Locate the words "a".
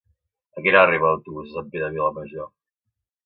0.59-0.63